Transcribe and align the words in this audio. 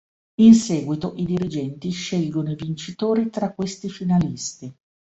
In 0.41 0.55
seguito, 0.55 1.13
i 1.17 1.25
dirigenti 1.25 1.91
scelgono 1.91 2.49
i 2.49 2.55
vincitori 2.55 3.29
tra 3.29 3.53
questi 3.53 3.87
finalisti. 3.87 4.75